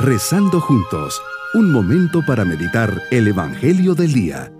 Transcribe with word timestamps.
Rezando 0.00 0.60
juntos, 0.60 1.20
un 1.54 1.72
momento 1.72 2.24
para 2.24 2.44
meditar 2.44 3.02
el 3.10 3.26
Evangelio 3.26 3.96
del 3.96 4.12
Día. 4.12 4.52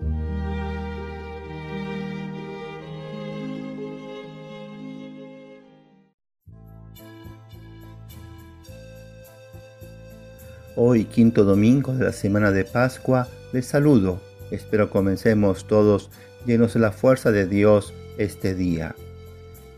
Hoy, 10.75 11.05
quinto 11.05 11.45
domingo 11.45 11.95
de 11.95 12.07
la 12.07 12.13
semana 12.13 12.51
de 12.51 12.65
Pascua, 12.65 13.29
les 13.53 13.65
saludo. 13.65 14.21
Espero 14.51 14.91
comencemos 14.91 15.69
todos 15.69 16.11
llenos 16.47 16.75
de 16.75 16.81
la 16.81 16.91
fuerza 16.91 17.31
de 17.31 17.47
Dios 17.47 17.95
este 18.17 18.57
día. 18.57 18.97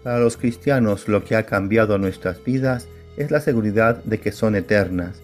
Para 0.03 0.21
los 0.21 0.39
cristianos 0.39 1.07
lo 1.07 1.23
que 1.23 1.37
ha 1.37 1.45
cambiado 1.45 1.99
nuestras 1.99 2.43
vidas 2.43 2.89
es 3.19 3.31
la 3.31 3.43
seguridad 3.43 4.03
de 4.05 4.21
que 4.21 4.33
son 4.33 4.57
eternas, 4.57 5.21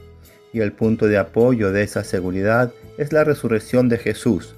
y 0.56 0.60
el 0.60 0.72
punto 0.72 1.06
de 1.06 1.18
apoyo 1.18 1.70
de 1.70 1.82
esa 1.82 2.02
seguridad 2.02 2.72
es 2.96 3.12
la 3.12 3.24
resurrección 3.24 3.90
de 3.90 3.98
Jesús. 3.98 4.54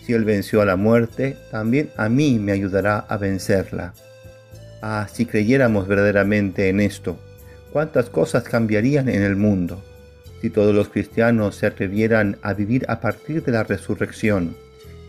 Si 0.00 0.12
Él 0.12 0.24
venció 0.24 0.62
a 0.62 0.64
la 0.64 0.76
muerte, 0.76 1.36
también 1.50 1.90
a 1.96 2.08
mí 2.08 2.38
me 2.38 2.52
ayudará 2.52 3.00
a 3.00 3.16
vencerla. 3.16 3.92
Ah, 4.80 5.08
si 5.12 5.26
creyéramos 5.26 5.88
verdaderamente 5.88 6.68
en 6.68 6.78
esto, 6.78 7.18
cuántas 7.72 8.08
cosas 8.08 8.44
cambiarían 8.44 9.08
en 9.08 9.22
el 9.22 9.34
mundo 9.34 9.82
si 10.40 10.48
todos 10.48 10.72
los 10.72 10.88
cristianos 10.88 11.56
se 11.56 11.66
atrevieran 11.66 12.38
a 12.42 12.54
vivir 12.54 12.84
a 12.88 13.00
partir 13.00 13.42
de 13.42 13.50
la 13.50 13.64
resurrección, 13.64 14.54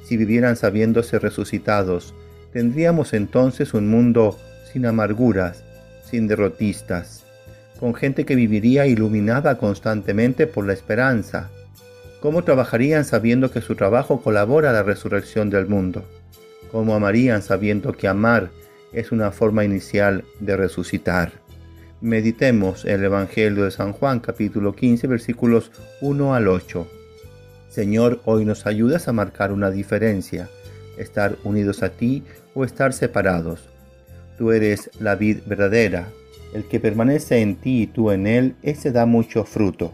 si 0.04 0.18
vivieran 0.18 0.56
sabiéndose 0.56 1.20
resucitados, 1.20 2.16
tendríamos 2.52 3.14
entonces 3.14 3.76
un 3.76 3.88
mundo 3.88 4.38
sin 4.74 4.88
amarguras, 4.88 5.64
sin 6.10 6.28
derrotistas, 6.28 7.24
con 7.82 7.96
gente 7.96 8.26
que 8.26 8.36
viviría 8.36 8.86
iluminada 8.86 9.58
constantemente 9.58 10.46
por 10.46 10.68
la 10.68 10.74
esperanza. 10.74 11.50
¿Cómo 12.20 12.44
trabajarían 12.44 13.06
sabiendo 13.06 13.50
que 13.50 13.60
su 13.60 13.76
trabajo 13.76 14.22
colabora 14.22 14.70
a 14.70 14.74
la 14.74 14.84
resurrección 14.84 15.50
del 15.50 15.66
mundo? 15.66 16.06
¿Cómo 16.72 16.94
amarían 16.94 17.42
sabiendo 17.42 17.94
que 17.94 18.08
amar 18.08 18.52
es 18.94 19.12
una 19.12 19.32
forma 19.32 19.66
inicial 19.66 20.24
de 20.40 20.58
resucitar? 20.58 21.32
Meditemos 22.02 22.86
el 22.86 23.04
Evangelio 23.04 23.64
de 23.64 23.72
San 23.72 23.94
Juan 23.94 24.20
capítulo 24.20 24.76
15 24.76 25.08
versículos 25.08 25.72
1 26.02 26.36
al 26.36 26.50
8. 26.50 26.88
Señor, 27.68 28.22
hoy 28.26 28.46
nos 28.46 28.68
ayudas 28.68 29.08
a 29.08 29.12
marcar 29.12 29.52
una 29.52 29.72
diferencia, 29.72 30.50
estar 31.00 31.36
unidos 31.44 31.82
a 31.82 31.90
ti 31.90 32.22
o 32.54 32.64
estar 32.64 32.94
separados. 32.94 33.70
Tú 34.38 34.52
eres 34.52 34.92
la 35.00 35.16
vid 35.16 35.40
verdadera, 35.48 36.10
el 36.54 36.66
que 36.66 36.80
permanece 36.80 37.42
en 37.42 37.56
ti 37.56 37.84
y 37.84 37.88
tú 37.88 38.12
en 38.12 38.28
él, 38.28 38.56
ese 38.62 38.92
da 38.92 39.06
mucho 39.06 39.46
fruto. 39.46 39.94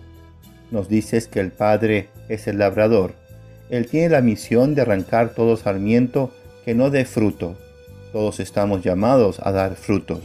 Nos 0.72 0.90
dices 0.90 1.28
que 1.28 1.40
el 1.40 1.52
Padre 1.52 2.10
es 2.30 2.48
el 2.48 2.58
labrador. 2.58 3.14
Él 3.70 3.88
tiene 3.88 4.10
la 4.10 4.22
misión 4.22 4.76
de 4.76 4.82
arrancar 4.82 5.34
todo 5.34 5.58
sarmiento 5.58 6.32
que 6.66 6.74
no 6.74 6.90
dé 6.90 7.06
fruto. 7.06 7.58
Todos 8.12 8.40
estamos 8.40 8.84
llamados 8.84 9.40
a 9.44 9.52
dar 9.52 9.76
frutos. 9.76 10.22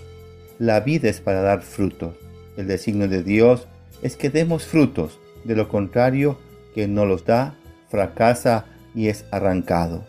La 0.59 0.81
vida 0.81 1.09
es 1.09 1.21
para 1.21 1.43
dar 1.43 1.63
frutos. 1.63 2.15
El 2.57 2.67
designio 2.67 3.09
de 3.09 3.23
Dios 3.23 3.69
es 4.03 4.17
que 4.17 4.31
demos 4.31 4.65
frutos. 4.65 5.19
De 5.45 5.57
lo 5.57 5.69
contrario, 5.69 6.39
quien 6.75 6.95
no 6.95 7.05
los 7.05 7.25
da, 7.25 7.55
fracasa 7.89 8.67
y 8.95 9.09
es 9.09 9.25
arrancado. 9.31 10.05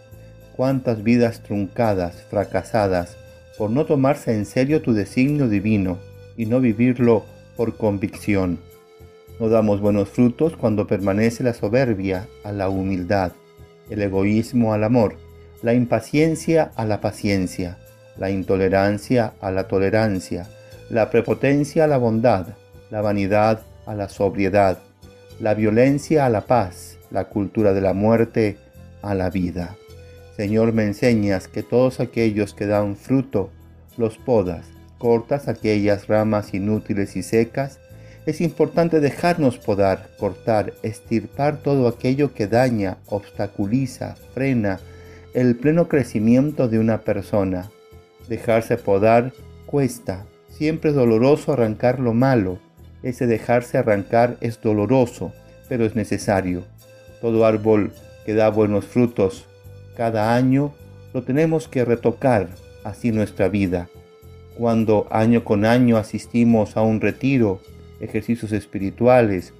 Cuántas 0.55 1.03
vidas 1.03 1.41
truncadas, 1.41 2.23
fracasadas, 2.29 3.17
por 3.57 3.71
no 3.71 3.85
tomarse 3.85 4.35
en 4.35 4.45
serio 4.45 4.81
tu 4.81 4.93
designio 4.93 5.47
divino 5.47 5.97
y 6.37 6.45
no 6.45 6.59
vivirlo 6.59 7.25
por 7.55 7.77
convicción. 7.77 8.59
No 9.39 9.49
damos 9.49 9.81
buenos 9.81 10.09
frutos 10.09 10.55
cuando 10.55 10.87
permanece 10.87 11.43
la 11.43 11.53
soberbia 11.53 12.27
a 12.43 12.51
la 12.51 12.69
humildad, 12.69 13.31
el 13.89 14.01
egoísmo 14.01 14.73
al 14.73 14.83
amor, 14.83 15.15
la 15.61 15.73
impaciencia 15.73 16.71
a 16.75 16.85
la 16.85 17.01
paciencia, 17.01 17.77
la 18.17 18.29
intolerancia 18.29 19.33
a 19.41 19.51
la 19.51 19.67
tolerancia, 19.67 20.47
la 20.89 21.09
prepotencia 21.09 21.85
a 21.85 21.87
la 21.87 21.97
bondad, 21.97 22.47
la 22.91 23.01
vanidad 23.01 23.61
a 23.85 23.95
la 23.95 24.09
sobriedad, 24.09 24.79
la 25.39 25.53
violencia 25.53 26.25
a 26.25 26.29
la 26.29 26.41
paz, 26.41 26.97
la 27.11 27.25
cultura 27.25 27.73
de 27.73 27.81
la 27.81 27.93
muerte 27.93 28.57
a 29.01 29.15
la 29.15 29.29
vida. 29.29 29.75
Señor, 30.35 30.73
me 30.73 30.83
enseñas 30.83 31.47
que 31.47 31.63
todos 31.63 31.99
aquellos 31.99 32.53
que 32.53 32.65
dan 32.65 32.95
fruto 32.95 33.49
los 33.97 34.17
podas, 34.17 34.65
cortas 35.03 35.49
aquellas 35.49 36.07
ramas 36.07 36.53
inútiles 36.53 37.17
y 37.17 37.23
secas. 37.23 37.81
Es 38.25 38.39
importante 38.39 39.01
dejarnos 39.01 39.57
podar, 39.57 40.07
cortar, 40.17 40.71
estirpar 40.81 41.57
todo 41.57 41.89
aquello 41.89 42.33
que 42.33 42.47
daña, 42.47 42.99
obstaculiza, 43.07 44.15
frena 44.33 44.79
el 45.33 45.57
pleno 45.57 45.89
crecimiento 45.89 46.69
de 46.69 46.79
una 46.79 47.01
persona. 47.01 47.69
Dejarse 48.29 48.77
podar 48.77 49.33
cuesta, 49.65 50.25
siempre 50.47 50.91
es 50.91 50.95
doloroso 50.95 51.51
arrancar 51.51 51.99
lo 51.99 52.13
malo. 52.13 52.59
Ese 53.01 53.27
dejarse 53.27 53.77
arrancar 53.77 54.37
es 54.39 54.61
doloroso, 54.61 55.33
pero 55.67 55.83
es 55.83 55.97
necesario. 55.97 56.63
Todo 57.19 57.45
árbol 57.45 57.91
que 58.25 58.33
da 58.35 58.47
buenos 58.47 58.85
frutos 58.85 59.47
cada 59.97 60.33
año 60.33 60.73
lo 61.13 61.23
tenemos 61.23 61.67
que 61.67 61.83
retocar, 61.83 62.47
así 62.85 63.11
nuestra 63.11 63.49
vida. 63.49 63.89
Cuando 64.57 65.07
año 65.09 65.43
con 65.43 65.65
año 65.65 65.97
asistimos 65.97 66.77
a 66.77 66.81
un 66.81 67.01
retiro, 67.01 67.59
ejercicios 67.99 68.51
espirituales, 68.51 69.53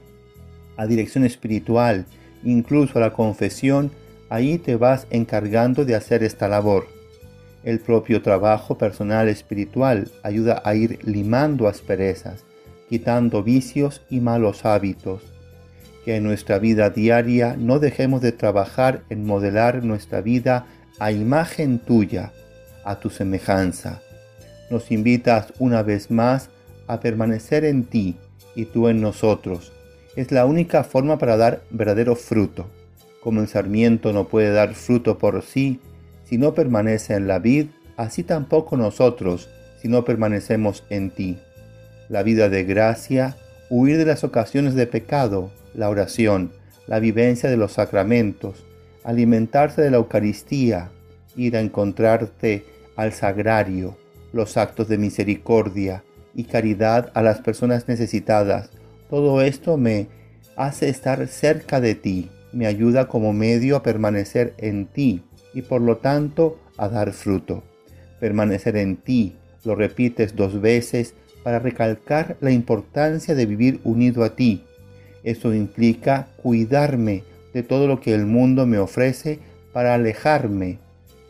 a 0.78 0.86
dirección 0.86 1.24
espiritual, 1.24 2.06
incluso 2.44 2.98
a 2.98 3.02
la 3.02 3.14
confesión, 3.14 3.92
ahí 4.30 4.58
te 4.58 4.76
vas 4.76 5.08
encargando 5.10 5.86
de 5.86 5.96
hacer 5.96 6.24
esta 6.24 6.48
labor. 6.48 6.88
El 7.64 7.80
propio 7.80 8.22
trabajo 8.22 8.78
personal 8.78 9.30
espiritual 9.30 10.12
ayuda 10.22 10.62
a 10.66 10.76
ir 10.76 11.00
limando 11.04 11.68
asperezas, 11.68 12.44
quitando 12.90 13.42
vicios 13.42 14.02
y 14.10 14.20
malos 14.20 14.66
hábitos 14.66 15.34
que 16.04 16.18
en 16.18 16.24
nuestra 16.24 16.60
vida 16.60 16.90
diaria 16.90 17.56
no 17.58 17.80
dejemos 17.80 18.22
de 18.22 18.32
trabajar 18.32 19.04
en 19.10 19.26
modelar 19.26 19.84
nuestra 19.84 20.22
vida 20.22 20.66
a 21.00 21.12
imagen 21.12 21.80
tuya, 21.80 22.34
a 22.84 23.00
tu 23.00 23.10
semejanza. 23.10 24.02
Nos 24.70 24.92
invitas 24.92 25.54
una 25.60 25.84
vez 25.84 26.12
más 26.12 26.50
a 26.88 27.00
permanecer 27.00 27.66
en 27.66 27.84
ti 27.84 28.18
y 28.56 28.66
tú 28.66 28.88
en 28.88 29.02
nosotros. 29.02 29.72
Es 30.16 30.32
la 30.32 30.46
única 30.46 30.84
forma 30.84 31.18
para 31.18 31.38
dar 31.38 31.64
verdadero 31.70 32.16
fruto. 32.16 32.68
Como 33.22 33.42
el 33.42 33.48
sarmiento 33.48 34.14
no 34.14 34.28
puede 34.28 34.52
dar 34.52 34.74
fruto 34.76 35.18
por 35.18 35.42
sí 35.44 35.80
si 36.26 36.38
no 36.38 36.54
permanece 36.54 37.16
en 37.16 37.28
la 37.28 37.40
vid, 37.40 37.68
así 37.98 38.24
tampoco 38.24 38.78
nosotros 38.78 39.50
si 39.82 39.88
no 39.88 40.06
permanecemos 40.06 40.84
en 40.90 41.12
ti. 41.12 41.38
La 42.10 42.24
vida 42.24 42.50
de 42.50 42.64
gracia, 42.64 43.36
huir 43.70 43.98
de 43.98 44.06
las 44.06 44.24
ocasiones 44.24 44.76
de 44.76 44.88
pecado, 44.88 45.52
la 45.74 45.90
oración, 45.90 46.52
la 46.88 47.00
vivencia 47.00 47.50
de 47.50 47.58
los 47.58 47.74
sacramentos, 47.74 48.64
alimentarse 49.04 49.82
de 49.82 49.92
la 49.92 49.98
Eucaristía, 49.98 50.90
ir 51.36 51.58
a 51.58 51.62
encontrarte 51.62 52.66
al 52.96 53.14
sagrario, 53.14 53.98
los 54.34 54.58
actos 54.58 54.90
de 54.90 54.98
misericordia 54.98 56.04
y 56.36 56.44
caridad 56.44 57.12
a 57.14 57.22
las 57.22 57.40
personas 57.40 57.88
necesitadas. 57.88 58.70
Todo 59.10 59.42
esto 59.42 59.78
me 59.78 60.08
hace 60.58 60.90
estar 60.90 61.26
cerca 61.28 61.80
de 61.80 61.96
ti, 61.96 62.30
me 62.52 62.68
ayuda 62.68 63.08
como 63.08 63.32
medio 63.32 63.78
a 63.78 63.84
permanecer 63.84 64.54
en 64.58 64.88
ti 64.88 65.24
y 65.54 65.62
por 65.62 65.82
lo 65.82 65.98
tanto 65.98 66.60
a 66.78 66.90
dar 66.90 67.14
fruto. 67.14 67.64
Permanecer 68.20 68.76
en 68.76 68.98
ti, 68.98 69.38
lo 69.64 69.76
repites 69.76 70.36
dos 70.36 70.60
veces 70.60 71.14
para 71.44 71.60
recalcar 71.60 72.36
la 72.42 72.52
importancia 72.52 73.36
de 73.36 73.46
vivir 73.46 73.80
unido 73.86 74.24
a 74.24 74.36
ti, 74.36 74.66
eso 75.24 75.54
implica 75.54 76.28
cuidarme 76.38 77.24
de 77.54 77.64
todo 77.64 77.88
lo 77.88 78.02
que 78.02 78.14
el 78.14 78.26
mundo 78.26 78.66
me 78.66 78.78
ofrece 78.78 79.40
para 79.72 79.94
alejarme. 79.94 80.80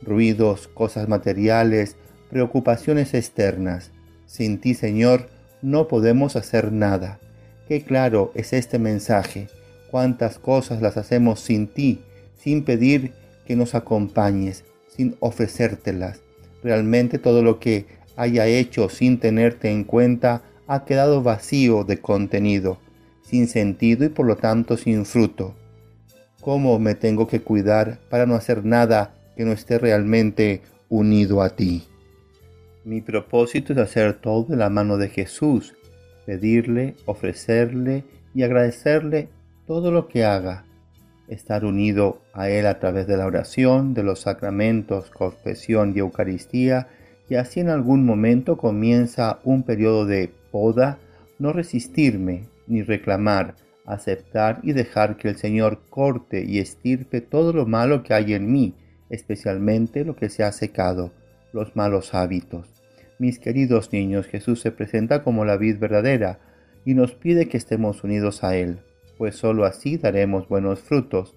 Ruidos, 0.01 0.67
cosas 0.67 1.07
materiales, 1.07 1.95
preocupaciones 2.33 3.13
externas. 3.13 3.91
Sin 4.25 4.59
ti, 4.59 4.73
Señor, 4.73 5.29
no 5.61 5.87
podemos 5.87 6.35
hacer 6.35 6.71
nada. 6.71 7.19
Qué 7.67 7.83
claro 7.83 8.31
es 8.35 8.51
este 8.51 8.79
mensaje. 8.79 9.47
Cuántas 9.91 10.39
cosas 10.39 10.81
las 10.81 10.97
hacemos 10.97 11.39
sin 11.39 11.67
ti, 11.67 12.01
sin 12.35 12.65
pedir 12.65 13.13
que 13.45 13.55
nos 13.55 13.75
acompañes, 13.75 14.65
sin 14.89 15.15
ofrecértelas. 15.19 16.19
Realmente 16.63 17.19
todo 17.19 17.43
lo 17.43 17.59
que 17.59 17.85
haya 18.15 18.47
hecho 18.47 18.89
sin 18.89 19.19
tenerte 19.19 19.71
en 19.71 19.83
cuenta 19.83 20.41
ha 20.67 20.83
quedado 20.85 21.21
vacío 21.21 21.83
de 21.83 21.99
contenido 22.01 22.79
sin 23.23 23.47
sentido 23.47 24.05
y 24.05 24.09
por 24.09 24.25
lo 24.25 24.35
tanto 24.35 24.77
sin 24.77 25.05
fruto. 25.05 25.55
¿Cómo 26.41 26.77
me 26.77 26.93
tengo 26.93 27.27
que 27.27 27.41
cuidar 27.41 27.99
para 28.09 28.25
no 28.25 28.35
hacer 28.35 28.65
nada 28.65 29.15
que 29.35 29.45
no 29.45 29.51
esté 29.51 29.79
realmente 29.79 30.61
unido 30.89 31.41
a 31.41 31.49
ti? 31.55 31.87
Mi 32.85 32.99
propósito 32.99 33.71
es 33.71 33.79
hacer 33.79 34.15
todo 34.15 34.43
de 34.43 34.57
la 34.57 34.69
mano 34.69 34.97
de 34.97 35.07
Jesús, 35.07 35.73
pedirle, 36.25 36.95
ofrecerle 37.05 38.03
y 38.35 38.43
agradecerle 38.43 39.29
todo 39.65 39.89
lo 39.89 40.09
que 40.09 40.25
haga, 40.25 40.65
estar 41.29 41.63
unido 41.63 42.19
a 42.33 42.49
Él 42.49 42.65
a 42.65 42.79
través 42.79 43.07
de 43.07 43.15
la 43.15 43.25
oración, 43.25 43.93
de 43.93 44.03
los 44.03 44.19
sacramentos, 44.21 45.09
confesión 45.11 45.93
y 45.95 45.99
Eucaristía, 45.99 46.89
y 47.29 47.35
así 47.35 47.61
en 47.61 47.69
algún 47.69 48.05
momento 48.05 48.57
comienza 48.57 49.39
un 49.45 49.63
periodo 49.63 50.05
de 50.05 50.29
poda, 50.51 50.97
no 51.39 51.53
resistirme 51.53 52.47
ni 52.67 52.81
reclamar, 52.81 53.55
aceptar 53.85 54.59
y 54.61 54.73
dejar 54.73 55.15
que 55.15 55.29
el 55.29 55.37
Señor 55.37 55.79
corte 55.89 56.43
y 56.43 56.59
estirpe 56.59 57.21
todo 57.21 57.53
lo 57.53 57.65
malo 57.65 58.03
que 58.03 58.13
hay 58.13 58.33
en 58.33 58.51
mí, 58.51 58.73
especialmente 59.09 60.03
lo 60.03 60.17
que 60.17 60.27
se 60.27 60.43
ha 60.43 60.51
secado, 60.51 61.11
los 61.53 61.75
malos 61.75 62.13
hábitos. 62.13 62.67
Mis 63.19 63.39
queridos 63.39 63.93
niños, 63.93 64.25
Jesús 64.25 64.59
se 64.59 64.71
presenta 64.71 65.23
como 65.23 65.45
la 65.45 65.55
vid 65.55 65.77
verdadera 65.79 66.39
y 66.83 66.95
nos 66.95 67.13
pide 67.13 67.47
que 67.47 67.57
estemos 67.57 68.03
unidos 68.03 68.43
a 68.43 68.57
Él, 68.57 68.79
pues 69.17 69.35
sólo 69.35 69.65
así 69.65 69.97
daremos 69.97 70.49
buenos 70.49 70.81
frutos. 70.81 71.35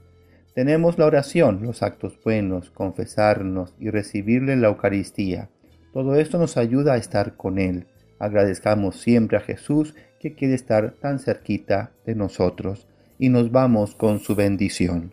Tenemos 0.55 0.99
la 0.99 1.07
oración, 1.07 1.61
los 1.63 1.83
actos 1.83 2.19
buenos, 2.25 2.71
confesarnos 2.71 3.75
y 3.79 3.91
recibirle 3.91 4.57
la 4.57 4.69
Eucaristía. 4.69 5.51
Todo 5.93 6.17
esto 6.17 6.39
nos 6.39 6.57
ayuda 6.57 6.95
a 6.95 6.97
estar 6.97 7.37
con 7.37 7.59
Él. 7.59 7.87
Agradezcamos 8.19 8.97
siempre 8.97 9.37
a 9.37 9.41
Jesús 9.41 9.95
que 10.19 10.35
quiere 10.35 10.55
estar 10.55 10.95
tan 11.01 11.19
cerquita 11.19 11.93
de 12.07 12.15
nosotros 12.15 12.89
y 13.19 13.29
nos 13.29 13.53
vamos 13.53 13.95
con 13.95 14.19
su 14.21 14.35
bendición. 14.35 15.13